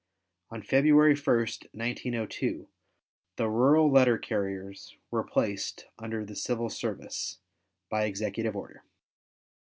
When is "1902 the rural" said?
1.37-3.91